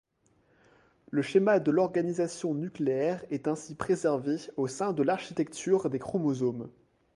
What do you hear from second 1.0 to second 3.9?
Le schéma de l’organisation nucléaire est ainsi